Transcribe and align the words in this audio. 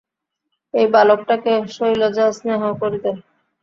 এই 0.73 0.87
বালকটাকে 0.93 1.53
শৈলজা 1.75 2.25
স্নেহও 2.37 2.71
করিত। 2.81 3.05